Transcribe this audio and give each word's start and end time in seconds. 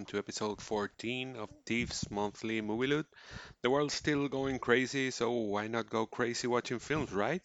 welcome 0.00 0.12
to 0.12 0.18
episode 0.18 0.62
14 0.62 1.36
of 1.36 1.50
Thieves 1.66 2.10
Monthly 2.10 2.62
Movie 2.62 2.86
Loot. 2.86 3.06
The 3.60 3.68
world's 3.68 3.92
still 3.92 4.28
going 4.28 4.58
crazy, 4.58 5.10
so 5.10 5.30
why 5.30 5.66
not 5.66 5.90
go 5.90 6.06
crazy 6.06 6.46
watching 6.46 6.78
films, 6.78 7.12
right? 7.12 7.42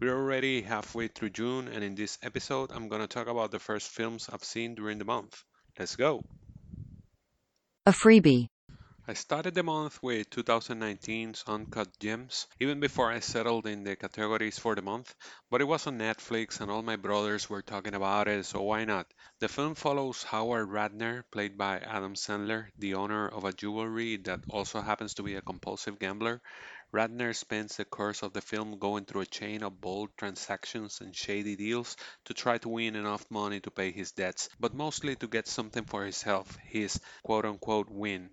We're 0.00 0.14
already 0.14 0.62
halfway 0.62 1.08
through 1.08 1.30
June, 1.30 1.66
and 1.66 1.82
in 1.82 1.96
this 1.96 2.18
episode, 2.22 2.70
I'm 2.70 2.88
gonna 2.88 3.08
talk 3.08 3.26
about 3.26 3.50
the 3.50 3.58
first 3.58 3.88
films 3.88 4.28
I've 4.32 4.44
seen 4.44 4.76
during 4.76 4.98
the 4.98 5.04
month. 5.04 5.42
Let's 5.76 5.96
go! 5.96 6.22
A 7.84 7.90
freebie. 7.90 8.46
I 9.06 9.14
started 9.14 9.54
the 9.54 9.62
month 9.62 10.02
with 10.02 10.30
2019's 10.30 11.44
Uncut 11.46 11.98
Gems, 11.98 12.46
even 12.60 12.78
before 12.78 13.10
I 13.10 13.18
settled 13.18 13.66
in 13.66 13.84
the 13.84 13.96
categories 13.96 14.58
for 14.58 14.74
the 14.74 14.82
month, 14.82 15.14
but 15.50 15.60
it 15.60 15.64
was 15.64 15.86
on 15.86 15.98
Netflix 15.98 16.60
and 16.60 16.70
all 16.70 16.82
my 16.82 16.96
brothers 16.96 17.50
were 17.50 17.62
talking 17.62 17.94
about 17.94 18.28
it, 18.28 18.46
so 18.46 18.62
why 18.62 18.84
not? 18.84 19.12
The 19.40 19.48
film 19.48 19.74
follows 19.74 20.22
Howard 20.22 20.68
Ratner, 20.68 21.24
played 21.32 21.58
by 21.58 21.78
Adam 21.78 22.14
Sandler, 22.14 22.70
the 22.78 22.94
owner 22.94 23.28
of 23.28 23.44
a 23.44 23.52
jewelry 23.52 24.18
that 24.18 24.40
also 24.48 24.80
happens 24.80 25.14
to 25.14 25.24
be 25.24 25.34
a 25.34 25.42
compulsive 25.42 25.98
gambler. 25.98 26.40
Ratner 26.92 27.34
spends 27.34 27.76
the 27.76 27.84
course 27.84 28.22
of 28.22 28.32
the 28.32 28.40
film 28.40 28.78
going 28.78 29.04
through 29.04 29.22
a 29.22 29.26
chain 29.26 29.64
of 29.64 29.80
bold 29.80 30.10
transactions 30.16 31.00
and 31.00 31.16
shady 31.16 31.56
deals 31.56 31.96
to 32.26 32.34
try 32.34 32.58
to 32.58 32.68
win 32.68 32.94
enough 32.94 33.24
money 33.30 33.58
to 33.60 33.70
pay 33.72 33.90
his 33.90 34.12
debts, 34.12 34.48
but 34.60 34.74
mostly 34.74 35.16
to 35.16 35.26
get 35.26 35.48
something 35.48 35.84
for 35.84 36.04
his 36.04 36.22
health, 36.22 36.56
his 36.62 37.00
quote 37.24 37.44
unquote 37.44 37.90
win. 37.90 38.30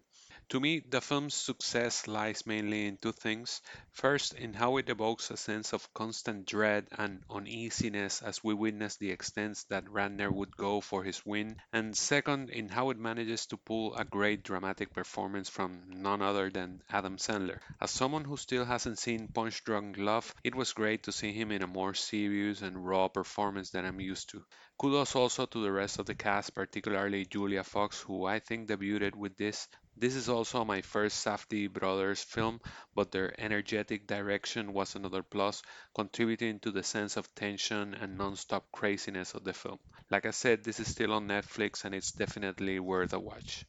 To 0.49 0.59
me, 0.59 0.79
the 0.79 0.99
film's 0.99 1.35
success 1.35 2.07
lies 2.07 2.47
mainly 2.47 2.87
in 2.87 2.97
two 2.97 3.11
things. 3.11 3.61
First, 3.91 4.33
in 4.33 4.55
how 4.55 4.77
it 4.77 4.89
evokes 4.89 5.29
a 5.29 5.37
sense 5.37 5.73
of 5.73 5.93
constant 5.93 6.47
dread 6.47 6.87
and 6.91 7.21
uneasiness 7.29 8.23
as 8.23 8.43
we 8.43 8.55
witness 8.55 8.95
the 8.95 9.11
extents 9.11 9.65
that 9.65 9.85
Ratner 9.85 10.33
would 10.33 10.57
go 10.57 10.81
for 10.81 11.03
his 11.03 11.23
win, 11.23 11.61
and 11.71 11.95
second, 11.95 12.49
in 12.49 12.67
how 12.67 12.89
it 12.89 12.97
manages 12.97 13.45
to 13.45 13.57
pull 13.57 13.93
a 13.93 14.03
great 14.03 14.43
dramatic 14.43 14.91
performance 14.91 15.49
from 15.49 15.83
none 15.87 16.23
other 16.23 16.49
than 16.49 16.81
Adam 16.89 17.17
Sandler. 17.17 17.59
As 17.79 17.91
someone 17.91 18.25
who 18.25 18.35
still 18.35 18.65
hasn't 18.65 18.97
seen 18.97 19.27
Punch 19.27 19.63
Drunk 19.63 19.97
Love, 19.99 20.33
it 20.43 20.55
was 20.55 20.73
great 20.73 21.03
to 21.03 21.11
see 21.11 21.31
him 21.31 21.51
in 21.51 21.61
a 21.61 21.67
more 21.67 21.93
serious 21.93 22.63
and 22.63 22.87
raw 22.87 23.07
performance 23.07 23.69
than 23.69 23.85
I'm 23.85 23.99
used 23.99 24.29
to. 24.29 24.43
Kudos 24.79 25.15
also 25.15 25.45
to 25.45 25.61
the 25.61 25.71
rest 25.71 25.99
of 25.99 26.07
the 26.07 26.15
cast, 26.15 26.55
particularly 26.55 27.25
Julia 27.25 27.63
Fox, 27.63 28.01
who 28.01 28.25
I 28.25 28.39
think 28.39 28.69
debuted 28.69 29.13
with 29.13 29.35
this 29.35 29.67
this 29.99 30.15
is 30.15 30.29
also 30.29 30.63
my 30.63 30.81
first 30.81 31.25
Safdie 31.25 31.71
brothers 31.71 32.23
film, 32.23 32.61
but 32.95 33.11
their 33.11 33.33
energetic 33.39 34.07
direction 34.07 34.73
was 34.73 34.95
another 34.95 35.21
plus, 35.21 35.61
contributing 35.93 36.59
to 36.61 36.71
the 36.71 36.83
sense 36.83 37.17
of 37.17 37.33
tension 37.35 37.93
and 37.93 38.17
non-stop 38.17 38.65
craziness 38.71 39.33
of 39.33 39.43
the 39.43 39.53
film. 39.53 39.79
Like 40.09 40.25
I 40.25 40.31
said, 40.31 40.63
this 40.63 40.79
is 40.79 40.87
still 40.87 41.11
on 41.13 41.27
Netflix 41.27 41.83
and 41.83 41.93
it's 41.93 42.11
definitely 42.11 42.79
worth 42.79 43.13
a 43.13 43.19
watch. 43.19 43.65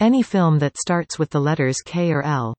Any 0.00 0.22
film 0.22 0.60
that 0.60 0.78
starts 0.78 1.18
with 1.18 1.30
the 1.30 1.40
letters 1.40 1.82
K 1.82 2.12
or 2.12 2.22
L. 2.22 2.54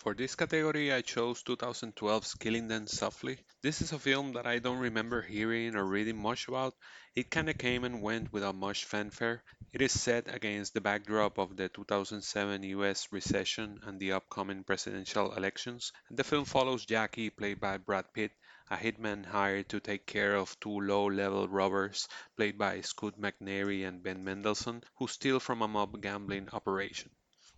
For 0.00 0.14
this 0.14 0.34
category, 0.34 0.90
I 0.94 1.02
chose 1.02 1.42
2012's 1.42 2.34
Killing 2.36 2.68
Them 2.68 2.86
Softly. 2.86 3.38
This 3.60 3.82
is 3.82 3.92
a 3.92 3.98
film 3.98 4.32
that 4.32 4.46
I 4.46 4.58
don't 4.58 4.78
remember 4.78 5.20
hearing 5.20 5.76
or 5.76 5.84
reading 5.84 6.16
much 6.16 6.48
about. 6.48 6.74
It 7.14 7.30
kinda 7.30 7.52
came 7.52 7.84
and 7.84 8.00
went 8.00 8.32
without 8.32 8.54
much 8.54 8.86
fanfare. 8.86 9.44
It 9.74 9.82
is 9.82 10.00
set 10.00 10.34
against 10.34 10.72
the 10.72 10.80
backdrop 10.80 11.36
of 11.36 11.54
the 11.54 11.68
2007 11.68 12.62
US 12.62 13.12
recession 13.12 13.78
and 13.82 14.00
the 14.00 14.12
upcoming 14.12 14.64
presidential 14.64 15.34
elections. 15.34 15.92
The 16.10 16.24
film 16.24 16.46
follows 16.46 16.86
Jackie, 16.86 17.28
played 17.28 17.60
by 17.60 17.76
Brad 17.76 18.10
Pitt, 18.14 18.32
a 18.70 18.78
hitman 18.78 19.26
hired 19.26 19.68
to 19.68 19.80
take 19.80 20.06
care 20.06 20.34
of 20.34 20.58
two 20.60 20.80
low-level 20.80 21.48
robbers, 21.48 22.08
played 22.38 22.56
by 22.56 22.80
Scoot 22.80 23.20
McNairy 23.20 23.86
and 23.86 24.02
Ben 24.02 24.24
Mendelsohn, 24.24 24.82
who 24.94 25.06
steal 25.08 25.40
from 25.40 25.60
a 25.60 25.68
mob 25.68 26.00
gambling 26.00 26.48
operation. 26.54 27.10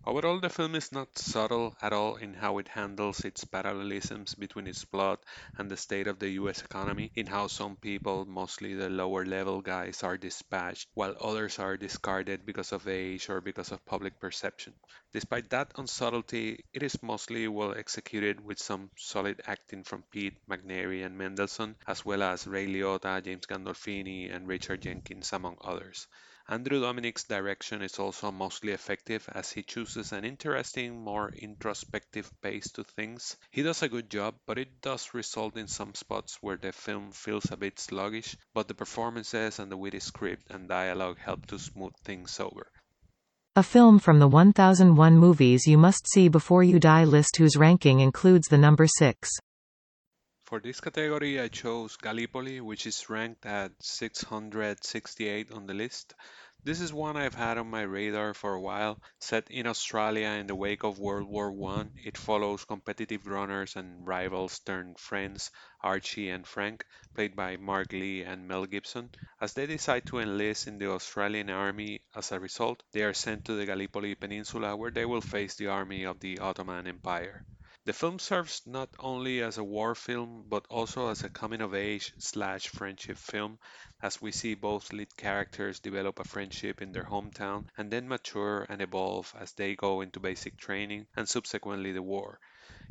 Overall, 0.05 0.39
the 0.39 0.49
film 0.49 0.75
is 0.75 0.91
not 0.91 1.17
subtle 1.17 1.75
at 1.81 1.93
all 1.93 2.17
in 2.17 2.33
how 2.33 2.57
it 2.57 2.67
handles 2.67 3.25
its 3.25 3.45
parallelisms 3.45 4.35
between 4.35 4.67
its 4.67 4.85
plot 4.85 5.23
and 5.57 5.71
the 5.71 5.77
state 5.77 6.07
of 6.07 6.19
the 6.19 6.29
US 6.31 6.61
economy, 6.61 7.11
in 7.15 7.25
how 7.25 7.47
some 7.47 7.75
people, 7.77 8.25
mostly 8.25 8.73
the 8.73 8.89
lower 8.89 9.25
level 9.25 9.61
guys, 9.61 10.03
are 10.03 10.17
dispatched, 10.17 10.89
while 10.93 11.15
others 11.21 11.57
are 11.57 11.77
discarded 11.77 12.45
because 12.45 12.71
of 12.71 12.87
age 12.87 13.29
or 13.29 13.41
because 13.41 13.71
of 13.71 13.85
public 13.85 14.19
perception. 14.19 14.73
Despite 15.13 15.49
that 15.51 15.73
unsubtlety, 15.75 16.59
it 16.73 16.83
is 16.83 17.01
mostly 17.01 17.47
well 17.47 17.73
executed 17.73 18.43
with 18.43 18.59
some 18.59 18.91
solid 18.97 19.41
acting 19.47 19.83
from 19.83 20.03
Pete, 20.11 20.37
McNairy, 20.49 21.05
and 21.05 21.17
Mendelsohn, 21.17 21.75
as 21.87 22.05
well 22.05 22.23
as 22.23 22.45
Ray 22.45 22.67
Liotta, 22.67 23.23
James 23.23 23.45
Gandolfini, 23.45 24.35
and 24.35 24.47
Richard 24.47 24.81
Jenkins, 24.81 25.31
among 25.31 25.57
others. 25.61 26.07
Andrew 26.49 26.81
Dominik's 26.81 27.23
direction 27.23 27.81
is 27.81 27.97
also 27.97 28.29
mostly 28.29 28.73
effective 28.73 29.29
as 29.31 29.53
he 29.53 29.63
chooses 29.63 30.11
an 30.11 30.25
interesting, 30.25 31.01
more 31.01 31.29
introspective 31.29 32.29
pace 32.41 32.69
to 32.73 32.83
things. 32.83 33.37
He 33.49 33.63
does 33.63 33.81
a 33.81 33.87
good 33.87 34.09
job, 34.09 34.35
but 34.45 34.57
it 34.57 34.81
does 34.81 35.13
result 35.13 35.55
in 35.55 35.67
some 35.67 35.95
spots 35.95 36.37
where 36.41 36.57
the 36.57 36.73
film 36.73 37.11
feels 37.13 37.49
a 37.49 37.55
bit 37.55 37.79
sluggish, 37.79 38.35
but 38.53 38.67
the 38.67 38.75
performances 38.75 39.57
and 39.57 39.71
the 39.71 39.77
witty 39.77 40.01
script 40.01 40.51
and 40.51 40.67
dialogue 40.67 41.17
help 41.17 41.45
to 41.47 41.57
smooth 41.57 41.95
things 42.03 42.37
over. 42.41 42.67
A 43.55 43.63
film 43.63 43.97
from 43.97 44.19
the 44.19 44.27
1001 44.27 45.17
movies 45.17 45.65
you 45.65 45.77
must 45.77 46.07
see 46.11 46.27
before 46.27 46.63
you 46.63 46.77
die 46.77 47.05
list 47.05 47.37
whose 47.37 47.55
ranking 47.55 48.01
includes 48.01 48.49
the 48.49 48.57
number 48.57 48.85
6. 48.85 49.29
For 50.53 50.59
this 50.59 50.81
category, 50.81 51.41
I 51.41 51.47
chose 51.47 51.97
Gallipoli, 51.97 52.61
which 52.61 52.85
is 52.85 53.09
ranked 53.09 53.43
at 53.43 53.71
668 53.81 55.51
on 55.51 55.65
the 55.65 55.73
list. 55.73 56.13
This 56.63 56.79
is 56.79 56.93
one 56.93 57.17
I've 57.17 57.33
had 57.33 57.57
on 57.57 57.71
my 57.71 57.81
radar 57.81 58.35
for 58.35 58.53
a 58.53 58.61
while. 58.61 59.01
Set 59.19 59.49
in 59.49 59.65
Australia 59.65 60.27
in 60.27 60.45
the 60.45 60.53
wake 60.53 60.83
of 60.83 60.99
World 60.99 61.27
War 61.27 61.51
I, 61.71 61.85
it 62.03 62.19
follows 62.19 62.65
competitive 62.65 63.25
runners 63.25 63.75
and 63.75 64.05
rivals 64.05 64.59
turned 64.59 64.99
friends, 64.99 65.49
Archie 65.81 66.29
and 66.29 66.45
Frank, 66.45 66.85
played 67.15 67.35
by 67.35 67.57
Mark 67.57 67.91
Lee 67.91 68.21
and 68.21 68.47
Mel 68.47 68.67
Gibson. 68.67 69.09
As 69.41 69.55
they 69.55 69.65
decide 69.65 70.05
to 70.05 70.19
enlist 70.19 70.67
in 70.67 70.77
the 70.77 70.91
Australian 70.91 71.49
Army 71.49 72.03
as 72.13 72.31
a 72.31 72.39
result, 72.39 72.83
they 72.91 73.01
are 73.01 73.15
sent 73.15 73.45
to 73.45 73.55
the 73.55 73.65
Gallipoli 73.65 74.13
Peninsula 74.13 74.75
where 74.75 74.91
they 74.91 75.05
will 75.05 75.21
face 75.21 75.55
the 75.55 75.69
army 75.69 76.03
of 76.03 76.19
the 76.19 76.37
Ottoman 76.37 76.85
Empire. 76.85 77.43
The 77.85 77.91
film 77.91 78.17
serves 78.17 78.65
not 78.65 78.89
only 78.97 79.41
as 79.41 79.57
a 79.57 79.63
war 79.63 79.93
film, 79.93 80.45
but 80.47 80.65
also 80.69 81.09
as 81.09 81.25
a 81.25 81.29
coming-of-age 81.29 82.13
slash 82.17 82.69
friendship 82.69 83.17
film, 83.17 83.59
as 84.01 84.21
we 84.21 84.31
see 84.31 84.53
both 84.53 84.93
lead 84.93 85.17
characters 85.17 85.81
develop 85.81 86.17
a 86.19 86.23
friendship 86.23 86.81
in 86.81 86.93
their 86.93 87.03
hometown 87.03 87.65
and 87.75 87.91
then 87.91 88.07
mature 88.07 88.65
and 88.69 88.81
evolve 88.81 89.35
as 89.37 89.51
they 89.51 89.75
go 89.75 89.99
into 89.99 90.21
basic 90.21 90.55
training 90.55 91.07
and 91.17 91.27
subsequently 91.27 91.91
the 91.91 92.01
war. 92.01 92.39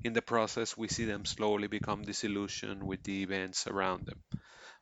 In 0.04 0.12
the 0.12 0.20
process, 0.20 0.76
we 0.76 0.88
see 0.88 1.06
them 1.06 1.24
slowly 1.24 1.68
become 1.68 2.02
disillusioned 2.02 2.82
with 2.82 3.02
the 3.02 3.22
events 3.22 3.66
around 3.66 4.04
them. 4.04 4.22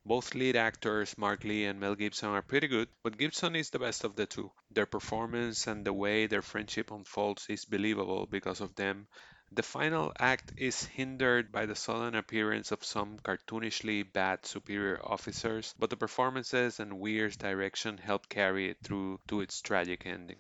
Both 0.04 0.34
lead 0.34 0.56
actors, 0.56 1.16
Mark 1.19 1.44
Lee 1.44 1.66
and 1.66 1.78
Mel 1.78 1.94
Gibson, 1.94 2.31
are 2.31 2.43
pretty 2.43 2.66
good, 2.66 2.88
but 3.04 3.16
Gibson 3.16 3.54
is 3.54 3.70
the 3.70 3.78
best 3.78 4.03
of 4.03 4.16
the 4.16 4.26
two. 4.26 4.50
Their 4.72 4.87
performance 4.87 5.69
and 5.69 5.84
the 5.84 5.93
way 5.93 6.26
their 6.26 6.43
friendship 6.43 6.91
unfolds 6.91 7.47
is 7.49 7.65
believable 7.65 8.26
because 8.26 8.60
of 8.60 8.75
them, 8.75 9.06
the 9.53 9.62
final 9.62 10.12
act 10.19 10.53
is 10.56 10.84
hindered 10.84 11.50
by 11.50 11.66
the 11.66 11.75
sudden 11.75 12.15
appearance 12.15 12.71
of 12.71 12.84
some 12.84 13.19
cartoonishly 13.19 14.05
bad 14.12 14.47
superior 14.47 15.00
officers, 15.02 15.75
but 15.79 15.91
the 15.91 15.97
performances 15.97 16.79
and 16.79 17.00
Weir's 17.00 17.37
direction 17.37 17.99
help 17.99 18.29
carry 18.29 18.70
it 18.70 18.79
through 18.85 19.19
to 19.26 19.41
its 19.41 19.61
tragic 19.61 20.06
ending. 20.06 20.38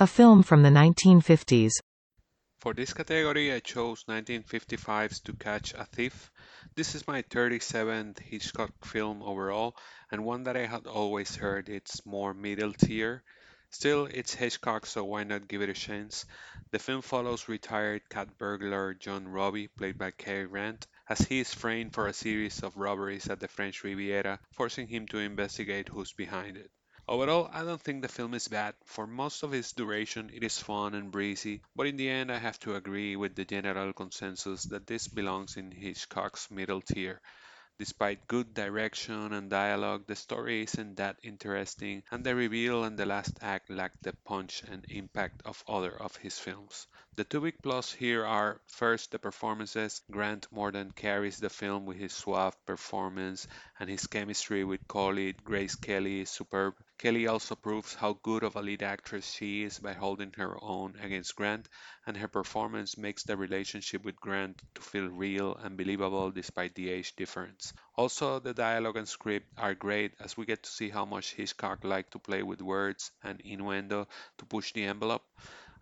A 0.00 0.06
film 0.06 0.42
from 0.42 0.62
the 0.62 0.70
1950s. 0.70 1.72
For 2.60 2.72
this 2.72 2.94
category, 2.94 3.52
I 3.52 3.60
chose 3.60 4.04
1955's 4.04 5.20
To 5.20 5.32
Catch 5.34 5.74
a 5.74 5.84
Thief. 5.84 6.30
This 6.74 6.94
is 6.94 7.06
my 7.06 7.22
37th 7.22 8.18
Hitchcock 8.20 8.84
film 8.84 9.22
overall, 9.22 9.76
and 10.10 10.24
one 10.24 10.44
that 10.44 10.56
I 10.56 10.66
had 10.66 10.86
always 10.86 11.36
heard 11.36 11.68
it's 11.68 12.06
more 12.06 12.32
middle 12.32 12.72
tier. 12.72 13.22
Still, 13.70 14.06
it's 14.06 14.34
Hitchcock, 14.34 14.84
so 14.84 15.04
why 15.04 15.24
not 15.24 15.48
give 15.48 15.62
it 15.62 15.70
a 15.70 15.72
chance? 15.74 16.26
The 16.70 16.78
film 16.78 17.00
follows 17.00 17.48
retired 17.48 18.08
cat 18.10 18.36
burglar 18.36 18.92
John 18.92 19.26
Robie, 19.26 19.68
played 19.68 19.96
by 19.96 20.10
Cary 20.10 20.46
Grant, 20.46 20.86
as 21.08 21.20
he 21.20 21.40
is 21.40 21.54
framed 21.54 21.94
for 21.94 22.06
a 22.06 22.12
series 22.12 22.62
of 22.62 22.76
robberies 22.76 23.28
at 23.28 23.40
the 23.40 23.48
French 23.48 23.82
Riviera, 23.84 24.38
forcing 24.52 24.86
him 24.86 25.06
to 25.08 25.18
investigate 25.18 25.88
who's 25.88 26.12
behind 26.12 26.58
it. 26.58 26.70
Overall, 27.08 27.48
I 27.52 27.64
don't 27.64 27.80
think 27.80 28.02
the 28.02 28.08
film 28.08 28.34
is 28.34 28.48
bad. 28.48 28.74
For 28.84 29.06
most 29.06 29.42
of 29.42 29.54
its 29.54 29.72
duration, 29.72 30.30
it 30.32 30.42
is 30.44 30.58
fun 30.58 30.94
and 30.94 31.10
breezy, 31.10 31.62
but 31.74 31.86
in 31.86 31.96
the 31.96 32.10
end, 32.10 32.30
I 32.30 32.38
have 32.38 32.58
to 32.60 32.74
agree 32.74 33.16
with 33.16 33.34
the 33.34 33.46
general 33.46 33.94
consensus 33.94 34.64
that 34.64 34.86
this 34.86 35.08
belongs 35.08 35.56
in 35.56 35.70
Hitchcock's 35.70 36.50
middle 36.50 36.82
tier. 36.82 37.22
Despite 37.78 38.26
good 38.26 38.54
direction 38.54 39.32
and 39.32 39.48
dialogue, 39.48 40.06
the 40.06 40.16
story 40.16 40.62
isn't 40.64 40.96
that 40.96 41.18
interesting, 41.22 42.02
and 42.10 42.24
the 42.24 42.34
reveal 42.34 42.84
and 42.84 42.98
the 42.98 43.06
last 43.06 43.38
act 43.40 43.70
lack 43.70 43.92
the 44.02 44.12
punch 44.24 44.62
and 44.64 44.84
impact 44.88 45.42
of 45.44 45.62
other 45.68 45.96
of 45.96 46.16
his 46.16 46.38
films. 46.38 46.86
The 47.16 47.24
two 47.24 47.40
big 47.40 47.62
plus 47.62 47.92
here 47.92 48.26
are 48.26 48.60
first 48.66 49.12
the 49.12 49.18
performances. 49.18 50.02
Grant 50.10 50.46
more 50.50 50.72
than 50.72 50.90
carries 50.90 51.38
the 51.38 51.50
film 51.50 51.86
with 51.86 51.98
his 51.98 52.12
suave 52.12 52.56
performance, 52.66 53.46
and 53.78 53.88
his 53.88 54.06
chemistry 54.06 54.64
with 54.64 54.86
colleague 54.88 55.42
Grace 55.44 55.76
Kelly 55.76 56.20
is 56.20 56.30
superb. 56.30 56.74
Kelly 56.98 57.28
also 57.28 57.54
proves 57.54 57.94
how 57.94 58.18
good 58.24 58.42
of 58.42 58.56
a 58.56 58.60
lead 58.60 58.82
actress 58.82 59.30
she 59.30 59.62
is 59.62 59.78
by 59.78 59.92
holding 59.92 60.32
her 60.32 60.58
own 60.60 60.96
against 61.00 61.36
Grant, 61.36 61.68
and 62.04 62.16
her 62.16 62.26
performance 62.26 62.98
makes 62.98 63.22
the 63.22 63.36
relationship 63.36 64.04
with 64.04 64.20
Grant 64.20 64.60
to 64.74 64.82
feel 64.82 65.06
real 65.06 65.54
and 65.54 65.76
believable 65.76 66.32
despite 66.32 66.74
the 66.74 66.90
age 66.90 67.14
difference. 67.14 67.72
Also, 67.94 68.40
the 68.40 68.52
dialogue 68.52 68.96
and 68.96 69.08
script 69.08 69.46
are 69.56 69.74
great 69.74 70.12
as 70.18 70.36
we 70.36 70.44
get 70.44 70.64
to 70.64 70.70
see 70.70 70.88
how 70.88 71.04
much 71.04 71.34
Hitchcock 71.34 71.84
liked 71.84 72.10
to 72.14 72.18
play 72.18 72.42
with 72.42 72.60
words 72.60 73.12
and 73.22 73.40
innuendo 73.42 74.08
to 74.38 74.44
push 74.46 74.72
the 74.72 74.82
envelope. 74.82 75.22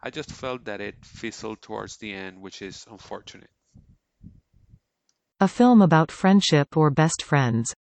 I 0.02 0.10
just 0.10 0.30
felt 0.30 0.66
that 0.66 0.82
it 0.82 1.02
fizzled 1.02 1.62
towards 1.62 1.96
the 1.96 2.12
end, 2.12 2.42
which 2.42 2.60
is 2.60 2.86
unfortunate. 2.90 3.50
A 5.38 5.48
film 5.48 5.82
about 5.82 6.10
friendship 6.10 6.76
or 6.76 6.90
best 6.90 7.22
friends. 7.22 7.74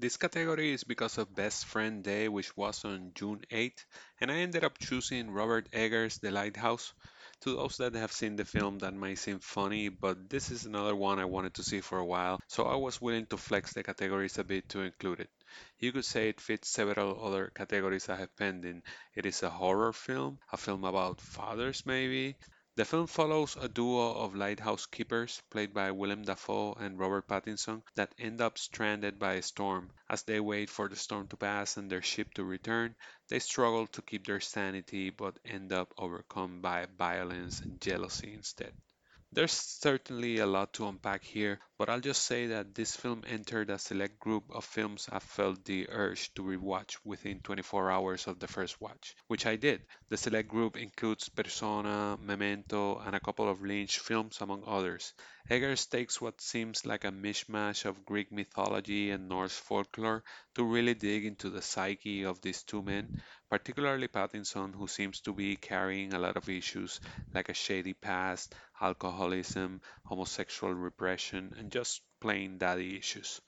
This 0.00 0.16
category 0.16 0.72
is 0.72 0.82
because 0.82 1.18
of 1.18 1.34
Best 1.34 1.66
Friend 1.66 2.02
Day, 2.02 2.26
which 2.26 2.56
was 2.56 2.86
on 2.86 3.12
June 3.14 3.44
8, 3.50 3.84
and 4.22 4.32
I 4.32 4.36
ended 4.36 4.64
up 4.64 4.78
choosing 4.78 5.30
Robert 5.30 5.68
Eggers' 5.74 6.16
The 6.16 6.30
Lighthouse. 6.30 6.94
To 7.42 7.56
those 7.56 7.76
that 7.76 7.94
have 7.94 8.10
seen 8.10 8.36
the 8.36 8.46
film, 8.46 8.78
that 8.78 8.94
might 8.94 9.18
seem 9.18 9.40
funny, 9.40 9.90
but 9.90 10.30
this 10.30 10.50
is 10.50 10.64
another 10.64 10.96
one 10.96 11.18
I 11.18 11.26
wanted 11.26 11.52
to 11.52 11.62
see 11.62 11.82
for 11.82 11.98
a 11.98 12.04
while, 12.06 12.40
so 12.46 12.64
I 12.64 12.76
was 12.76 12.98
willing 12.98 13.26
to 13.26 13.36
flex 13.36 13.74
the 13.74 13.82
categories 13.82 14.38
a 14.38 14.44
bit 14.44 14.70
to 14.70 14.80
include 14.80 15.20
it. 15.20 15.30
You 15.78 15.92
could 15.92 16.06
say 16.06 16.30
it 16.30 16.40
fits 16.40 16.70
several 16.70 17.22
other 17.22 17.52
categories 17.54 18.08
I 18.08 18.16
have 18.16 18.34
pending. 18.36 18.82
It 19.14 19.26
is 19.26 19.42
a 19.42 19.50
horror 19.50 19.92
film, 19.92 20.38
a 20.50 20.56
film 20.56 20.84
about 20.84 21.20
fathers, 21.20 21.84
maybe, 21.84 22.36
the 22.76 22.84
film 22.84 23.06
follows 23.06 23.56
a 23.56 23.68
duo 23.68 24.12
of 24.14 24.34
lighthouse 24.34 24.86
keepers, 24.86 25.42
played 25.50 25.74
by 25.74 25.90
Willem 25.90 26.22
Dafoe 26.22 26.74
and 26.74 26.98
Robert 26.98 27.26
Pattinson, 27.26 27.82
that 27.94 28.14
end 28.18 28.40
up 28.40 28.58
stranded 28.58 29.18
by 29.18 29.34
a 29.34 29.42
storm. 29.42 29.90
As 30.08 30.22
they 30.22 30.40
wait 30.40 30.70
for 30.70 30.88
the 30.88 30.96
storm 30.96 31.26
to 31.28 31.36
pass 31.36 31.76
and 31.76 31.90
their 31.90 32.02
ship 32.02 32.34
to 32.34 32.44
return, 32.44 32.94
they 33.28 33.38
struggle 33.38 33.86
to 33.88 34.02
keep 34.02 34.26
their 34.26 34.40
sanity 34.40 35.10
but 35.10 35.38
end 35.44 35.72
up 35.72 35.92
overcome 35.98 36.60
by 36.60 36.86
violence 36.98 37.60
and 37.60 37.80
jealousy 37.80 38.32
instead. 38.34 38.74
There's 39.32 39.52
certainly 39.52 40.38
a 40.38 40.46
lot 40.46 40.72
to 40.74 40.86
unpack 40.86 41.24
here, 41.24 41.58
but 41.78 41.88
I'll 41.88 42.00
just 42.00 42.24
say 42.24 42.46
that 42.48 42.74
this 42.74 42.94
film 42.94 43.24
entered 43.26 43.70
a 43.70 43.78
select 43.78 44.20
group 44.20 44.44
of 44.50 44.64
films 44.64 45.08
I 45.10 45.18
felt 45.18 45.64
the 45.64 45.88
urge 45.88 46.32
to 46.34 46.42
rewatch 46.42 46.96
within 47.04 47.40
24 47.40 47.90
hours 47.90 48.26
of 48.26 48.38
the 48.38 48.46
first 48.46 48.80
watch, 48.80 49.16
which 49.28 49.46
I 49.46 49.56
did. 49.56 49.82
The 50.08 50.16
select 50.16 50.48
group 50.48 50.76
includes 50.76 51.28
Persona, 51.28 52.18
Memento, 52.20 52.98
and 52.98 53.16
a 53.16 53.20
couple 53.20 53.48
of 53.48 53.62
Lynch 53.62 53.98
films, 53.98 54.40
among 54.40 54.64
others. 54.66 55.12
Eggers 55.48 55.86
takes 55.86 56.20
what 56.20 56.40
seems 56.40 56.84
like 56.84 57.04
a 57.04 57.12
mishmash 57.12 57.84
of 57.84 58.04
Greek 58.04 58.30
mythology 58.32 59.10
and 59.10 59.28
Norse 59.28 59.56
folklore 59.56 60.22
to 60.54 60.64
really 60.64 60.94
dig 60.94 61.24
into 61.24 61.50
the 61.50 61.62
psyche 61.62 62.24
of 62.24 62.40
these 62.40 62.62
two 62.62 62.82
men, 62.82 63.10
particularly 63.50 64.08
Pattinson, 64.08 64.74
who 64.74 64.88
seems 64.88 65.20
to 65.20 65.34
be 65.34 65.56
carrying 65.56 66.14
a 66.14 66.18
lot 66.18 66.36
of 66.38 66.48
issues 66.48 67.00
like 67.34 67.50
a 67.50 67.54
shady 67.54 67.92
past, 67.94 68.54
alcoholism, 68.80 69.82
homosexual 70.04 70.72
repression, 70.74 71.54
and 71.58 71.72
just 71.72 72.00
plain 72.20 72.58
daddy 72.58 72.96
issues. 72.96 73.42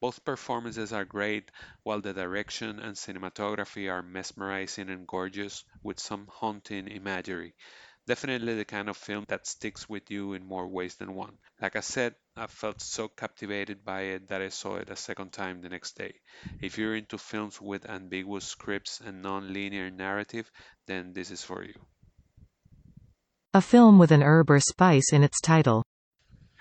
Both 0.00 0.24
performances 0.24 0.92
are 0.92 1.04
great, 1.04 1.52
while 1.84 2.00
the 2.00 2.12
direction 2.12 2.80
and 2.80 2.96
cinematography 2.96 3.88
are 3.92 4.02
mesmerizing 4.02 4.90
and 4.90 5.06
gorgeous, 5.06 5.64
with 5.84 6.00
some 6.00 6.26
haunting 6.26 6.88
imagery. 6.88 7.54
Definitely 8.08 8.54
the 8.54 8.64
kind 8.64 8.88
of 8.88 8.96
film 8.96 9.26
that 9.28 9.46
sticks 9.46 9.86
with 9.86 10.10
you 10.10 10.32
in 10.32 10.42
more 10.42 10.66
ways 10.66 10.94
than 10.94 11.14
one. 11.14 11.36
Like 11.60 11.76
I 11.76 11.80
said, 11.80 12.14
I 12.34 12.46
felt 12.46 12.80
so 12.80 13.08
captivated 13.08 13.84
by 13.84 14.00
it 14.14 14.28
that 14.28 14.40
I 14.40 14.48
saw 14.48 14.76
it 14.76 14.88
a 14.88 14.96
second 14.96 15.30
time 15.30 15.60
the 15.60 15.68
next 15.68 15.98
day. 15.98 16.14
If 16.62 16.78
you're 16.78 16.96
into 16.96 17.18
films 17.18 17.60
with 17.60 17.86
ambiguous 17.86 18.46
scripts 18.46 19.02
and 19.04 19.20
non-linear 19.20 19.90
narrative, 19.90 20.50
then 20.86 21.12
this 21.12 21.30
is 21.30 21.44
for 21.44 21.62
you. 21.62 21.74
A 23.52 23.60
film 23.60 23.98
with 23.98 24.10
an 24.10 24.22
herb 24.22 24.48
or 24.48 24.60
spice 24.60 25.12
in 25.12 25.22
its 25.22 25.38
title. 25.42 25.84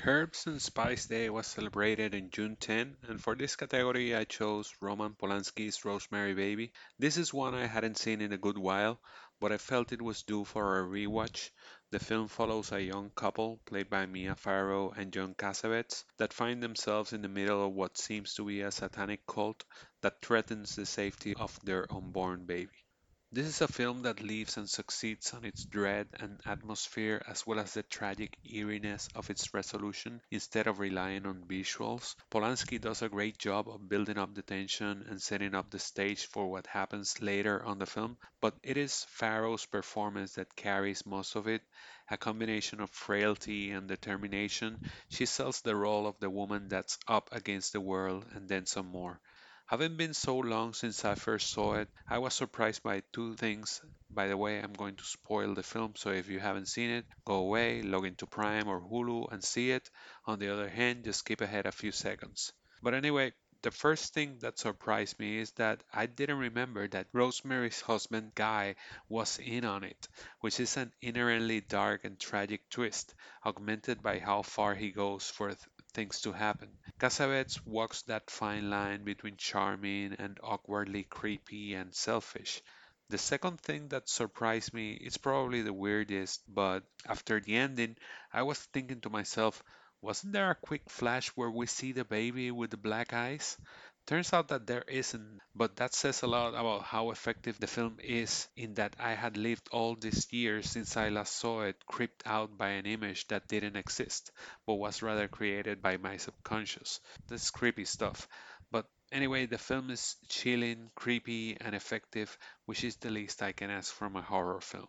Herbs 0.06 0.46
and 0.46 0.62
Spice 0.62 1.08
Day 1.08 1.28
was 1.30 1.48
celebrated 1.48 2.14
in 2.14 2.30
June 2.30 2.56
10, 2.60 2.98
and 3.08 3.20
for 3.20 3.36
this 3.36 3.56
category 3.56 4.16
I 4.16 4.26
chose 4.26 4.72
Roman 4.80 5.16
Polanski's 5.16 5.84
Rosemary 5.84 6.36
Baby. 6.36 6.72
This 7.00 7.18
is 7.18 7.34
one 7.34 7.56
I 7.56 7.66
hadn't 7.66 7.98
seen 7.98 8.22
in 8.22 8.32
a 8.32 8.38
good 8.38 8.60
while, 8.60 9.00
but 9.40 9.52
I 9.52 9.58
felt 9.58 9.92
it 9.92 10.02
was 10.02 10.24
due 10.24 10.44
for 10.46 10.80
a 10.80 10.84
rewatch. 10.84 11.52
The 11.92 12.00
film 12.00 12.28
follows 12.28 12.72
a 12.72 12.82
young 12.82 13.12
couple, 13.12 13.58
played 13.66 13.90
by 13.90 14.06
Mia 14.06 14.36
Farrow 14.36 14.92
and 14.92 15.14
John 15.14 15.36
Cassavetes, 15.36 16.04
that 16.18 16.34
find 16.34 16.64
themselves 16.64 17.14
in 17.14 17.22
the 17.22 17.28
middle 17.28 17.66
of 17.66 17.74
what 17.74 17.98
seems 17.98 18.34
to 18.36 18.46
be 18.46 18.62
a 18.62 18.72
satanic 18.72 19.28
cult 19.28 19.64
that 20.02 20.22
threatens 20.22 20.76
the 20.76 20.86
safety 20.86 21.36
of 21.36 21.60
their 21.64 21.86
unborn 21.94 22.46
baby. 22.46 22.87
This 23.32 23.48
is 23.48 23.62
a 23.62 23.70
film 23.70 24.02
that 24.02 24.22
lives 24.22 24.58
and 24.58 24.70
succeeds 24.70 25.34
on 25.34 25.46
its 25.46 25.64
dread 25.64 26.10
and 26.20 26.42
atmosphere 26.46 27.22
as 27.26 27.48
well 27.48 27.58
as 27.60 27.74
the 27.74 27.84
tragic 27.84 28.38
eeriness 28.46 29.08
of 29.16 29.30
its 29.30 29.54
resolution 29.54 30.22
instead 30.30 30.68
of 30.68 30.80
relying 30.80 31.26
on 31.26 31.46
visuals. 31.46 32.16
Polanski 32.30 32.80
does 32.82 33.02
a 33.02 33.08
great 33.08 33.38
job 33.38 33.70
of 33.70 33.88
building 33.88 34.18
up 34.18 34.34
the 34.36 34.42
tension 34.42 35.06
and 35.10 35.22
setting 35.22 35.56
up 35.56 35.70
the 35.70 35.80
stage 35.80 36.26
for 36.26 36.52
what 36.52 36.68
happens 36.68 37.22
later 37.22 37.64
on 37.64 37.80
the 37.80 37.86
film, 37.86 38.18
but 38.42 38.58
it 38.62 38.76
is 38.76 39.06
Farrow's 39.06 39.66
performance 39.66 40.34
that 40.34 40.56
carries 40.58 41.06
most 41.06 41.36
of 41.38 41.48
it. 41.48 41.62
A 42.10 42.18
combination 42.18 42.82
of 42.82 42.90
frailty 42.90 43.72
and 43.72 43.88
determination, 43.88 44.80
she 45.08 45.26
sells 45.26 45.62
the 45.62 45.76
role 45.78 46.08
of 46.08 46.20
the 46.20 46.30
woman 46.30 46.68
that's 46.68 47.00
up 47.08 47.30
against 47.32 47.72
the 47.72 47.80
world 47.80 48.26
and 48.34 48.50
then 48.50 48.66
some 48.66 48.88
more. 48.88 49.22
Having 49.68 49.96
been 49.98 50.14
so 50.14 50.38
long 50.40 50.74
since 50.74 51.06
I 51.06 51.16
first 51.16 51.52
saw 51.52 51.76
it, 51.76 51.88
I 52.10 52.18
was 52.18 52.34
surprised 52.34 52.84
by 52.84 53.04
two 53.14 53.36
things. 53.36 53.82
By 54.10 54.28
the 54.28 54.36
way, 54.36 54.60
I'm 54.60 54.74
going 54.74 54.96
to 54.98 55.06
spoil 55.06 55.54
the 55.54 55.64
film, 55.64 55.94
so 55.96 56.10
if 56.10 56.28
you 56.28 56.40
haven't 56.40 56.68
seen 56.68 56.90
it, 56.90 57.06
go 57.24 57.36
away, 57.36 57.82
log 57.82 58.06
into 58.06 58.26
Prime 58.26 58.68
or 58.68 58.82
Hulu 58.82 59.32
and 59.32 59.44
see 59.44 59.72
it. 59.72 59.90
On 60.26 60.40
the 60.40 60.50
other 60.52 60.68
hand, 60.68 61.06
just 61.06 61.20
skip 61.20 61.40
ahead 61.42 61.66
a 61.66 61.72
few 61.72 61.92
seconds. 61.92 62.52
But 62.82 62.94
anyway, 62.94 63.34
the 63.62 63.72
first 63.72 64.14
thing 64.14 64.40
that 64.40 64.58
surprised 64.60 65.20
me 65.20 65.38
is 65.38 65.52
that 65.54 65.84
I 65.94 66.08
didn't 66.08 66.40
remember 66.40 66.88
that 66.90 67.08
Rosemary's 67.14 67.80
husband 67.80 68.34
Guy 68.36 68.76
was 69.08 69.38
in 69.40 69.66
on 69.66 69.84
it, 69.84 70.08
which 70.42 70.60
is 70.60 70.76
an 70.78 70.92
inherently 71.02 71.62
dark 71.62 72.04
and 72.06 72.20
tragic 72.20 72.68
twist, 72.70 73.14
augmented 73.46 74.02
by 74.02 74.20
how 74.20 74.42
far 74.42 74.76
he 74.76 74.92
goes 74.92 75.30
for 75.30 75.50
th- 75.50 75.60
things 75.94 76.22
to 76.22 76.32
happen. 76.34 76.78
Cassavetes 77.00 77.60
walks 77.66 78.04
that 78.04 78.30
fine 78.30 78.70
line 78.70 79.04
between 79.04 79.38
charming 79.38 80.14
and 80.14 80.40
awkwardly 80.44 81.04
creepy 81.04 81.74
and 81.74 81.96
selfish. 81.96 82.62
The 83.10 83.18
second 83.18 83.62
thing 83.62 83.88
that 83.90 84.10
surprised 84.10 84.74
me 84.74 84.94
is 84.94 85.18
probably 85.18 85.62
the 85.64 85.74
weirdest, 85.74 86.44
but 86.48 86.84
after 87.06 87.40
the 87.40 87.56
ending, 87.56 87.98
I 88.32 88.44
was 88.44 88.60
thinking 88.60 89.02
to 89.02 89.10
myself, 89.10 89.64
wasn't 90.02 90.34
there 90.34 90.52
a 90.52 90.56
quick 90.56 90.90
flash 90.90 91.30
where 91.30 91.50
we 91.52 91.66
see 91.68 91.92
the 91.94 92.06
baby 92.06 92.52
with 92.52 92.72
the 92.72 92.78
black 92.78 93.14
eyes? 93.14 93.58
Turns 94.08 94.34
out 94.34 94.48
that 94.48 94.66
there 94.66 94.82
isn't, 94.88 95.40
but 95.54 95.76
that 95.76 95.94
says 95.94 96.24
a 96.24 96.28
lot 96.28 96.56
about 96.56 96.82
how 96.82 97.12
effective 97.12 97.60
the 97.60 97.68
film 97.68 98.00
is 98.02 98.48
in 98.56 98.74
that 98.74 98.96
I 98.98 99.14
had 99.14 99.38
lived 99.38 99.68
all 99.72 99.96
these 99.96 100.34
years 100.34 100.68
since 100.68 100.98
I 100.98 101.10
last 101.10 101.36
saw 101.36 101.62
it 101.62 101.86
creeped 101.86 102.24
out 102.26 102.58
by 102.58 102.70
an 102.70 102.88
image 102.88 103.28
that 103.28 103.48
didn't 103.48 103.76
exist, 103.76 104.32
but 104.66 104.76
was 104.76 105.04
rather 105.04 105.28
created 105.28 105.84
by 105.84 105.98
my 105.98 106.18
subconscious. 106.18 107.02
That's 107.28 107.52
creepy 107.52 107.86
stuff. 107.86 108.28
But 108.72 108.88
anyway, 109.12 109.46
the 109.46 109.60
film 109.60 109.92
is 109.92 110.16
chilling, 110.28 110.90
creepy, 110.96 111.58
and 111.60 111.76
effective, 111.76 112.36
which 112.66 112.84
is 112.84 112.96
the 112.96 113.12
least 113.12 113.44
I 113.44 113.52
can 113.52 113.70
ask 113.70 113.94
from 113.94 114.16
a 114.16 114.24
horror 114.24 114.62
film. 114.62 114.88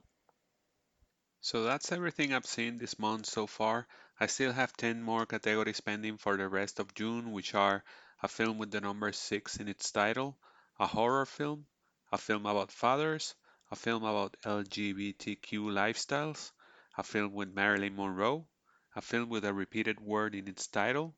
So 1.41 1.65
that's 1.65 1.91
everything 1.93 2.33
I've 2.33 2.47
seen 2.47 2.79
this 2.79 2.99
month 2.99 3.27
so 3.27 3.49
far. 3.49 3.89
I 4.21 4.27
still 4.27 4.53
have 4.53 4.77
10 4.77 5.01
more 5.03 5.27
categories 5.27 5.81
pending 5.81 6.19
for 6.19 6.37
the 6.37 6.49
rest 6.49 6.81
of 6.81 6.93
June, 6.95 7.31
which 7.31 7.55
are 7.55 7.85
a 8.23 8.29
film 8.29 8.59
with 8.59 8.71
the 8.73 8.81
number 8.81 9.13
6 9.13 9.57
in 9.59 9.69
its 9.69 9.93
title, 9.93 10.37
a 10.79 10.87
horror 10.89 11.25
film, 11.25 11.67
a 12.11 12.19
film 12.19 12.45
about 12.45 12.73
fathers, 12.73 13.35
a 13.71 13.77
film 13.77 14.03
about 14.03 14.37
LGBTQ 14.43 15.71
lifestyles, 15.71 16.51
a 16.97 17.05
film 17.05 17.33
with 17.33 17.55
Marilyn 17.55 17.95
Monroe, 17.95 18.49
a 18.97 19.01
film 19.01 19.29
with 19.29 19.45
a 19.45 19.55
repeated 19.55 20.01
word 20.01 20.35
in 20.35 20.49
its 20.49 20.67
title, 20.67 21.15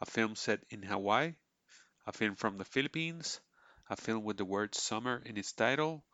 a 0.00 0.06
film 0.06 0.34
set 0.34 0.64
in 0.68 0.82
Hawaii, 0.82 1.34
a 2.06 2.12
film 2.12 2.34
from 2.34 2.58
the 2.58 2.64
Philippines, 2.64 3.40
a 3.88 3.94
film 3.94 4.24
with 4.24 4.36
the 4.36 4.44
word 4.44 4.74
summer 4.74 5.22
in 5.24 5.36
its 5.36 5.52
title, 5.52 6.04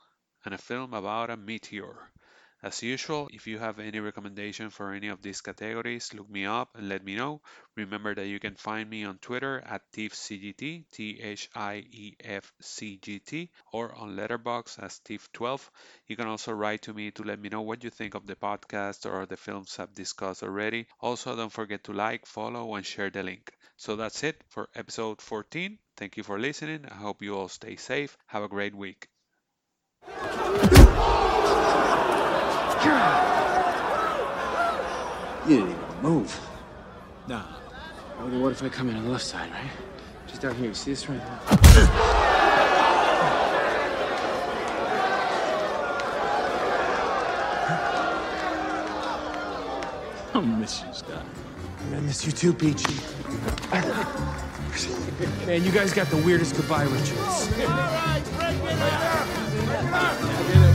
and 0.45 0.53
a 0.53 0.59
film 0.59 0.93
about 0.93 1.31
a 1.31 1.39
meteor. 1.39 2.13
As 2.61 2.83
usual, 2.83 3.29
if 3.33 3.47
you 3.47 3.59
have 3.59 3.79
any 3.79 4.01
recommendation 4.01 4.71
for 4.71 4.93
any 4.93 5.07
of 5.09 5.23
these 5.23 5.41
categories, 5.41 6.13
look 6.13 6.29
me 6.29 6.45
up 6.45 6.71
and 6.75 6.89
let 6.89 7.05
me 7.05 7.15
know. 7.15 7.41
Remember 7.77 8.17
that 8.17 8.27
you 8.27 8.41
can 8.41 8.57
find 8.57 8.91
me 8.91 9.05
on 9.05 9.19
Twitter 9.19 9.63
at 9.65 9.83
ThiefCGT, 9.93 10.91
T-H-I-E-F-C-G-T, 10.91 11.51
or 13.73 13.95
on 13.95 14.17
Letterboxd 14.17 14.83
as 14.83 15.01
Thief12. 15.05 15.71
You 16.09 16.17
can 16.17 16.27
also 16.27 16.53
write 16.53 16.83
to 16.83 16.93
me 16.93 17.13
to 17.13 17.23
let 17.23 17.39
me 17.39 17.49
know 17.49 17.63
what 17.63 17.85
you 17.85 17.91
think 17.91 18.15
of 18.15 18.27
the 18.27 18.35
podcast 18.35 19.07
or 19.07 19.25
the 19.25 19.37
films 19.37 19.79
I've 19.79 19.95
discussed 19.95 20.43
already. 20.43 20.89
Also, 21.01 21.37
don't 21.37 21.53
forget 21.53 21.85
to 21.85 21.93
like, 21.93 22.27
follow, 22.27 22.75
and 22.75 22.85
share 22.85 23.11
the 23.11 23.23
link. 23.23 23.53
So 23.77 23.95
that's 23.95 24.25
it 24.25 24.43
for 24.49 24.69
episode 24.75 25.23
14. 25.23 25.79
Thank 25.97 26.17
you 26.17 26.25
for 26.25 26.41
listening. 26.41 26.87
I 26.91 26.95
hope 26.97 27.23
you 27.23 27.37
all 27.37 27.49
stay 27.49 27.77
safe. 27.77 28.19
Have 28.27 28.43
a 28.43 28.49
great 28.49 28.75
week. 28.75 29.09
You 35.49 35.49
didn't 35.49 35.71
even 35.71 36.03
move. 36.03 36.41
Nah. 37.27 37.43
Well, 38.19 38.29
then 38.29 38.41
what 38.41 38.53
if 38.53 38.63
I 38.63 38.69
come 38.69 38.89
in 38.89 38.97
on 38.97 39.03
the 39.05 39.11
left 39.11 39.25
side, 39.25 39.51
right? 39.51 39.71
Just 40.29 40.43
down 40.43 40.55
here. 40.55 40.69
You 40.69 40.75
see 40.75 40.91
this 40.91 41.09
right 41.09 41.19
now? 41.19 41.41
I'll 50.35 50.43
miss 50.43 50.83
you, 50.83 50.93
Scott. 50.95 51.25
I 51.93 52.01
miss 52.01 52.25
you 52.25 52.31
too, 52.31 52.53
Peachy. 52.53 52.95
Man, 55.47 55.65
you 55.65 55.73
guys 55.73 55.93
got 55.93 56.07
the 56.09 56.19
weirdest 56.19 56.55
goodbye 56.55 56.85
rituals. 56.85 57.49
All 57.61 57.67
right, 57.67 58.23
break 58.37 58.63
it 58.63 58.79
up. 60.63 60.68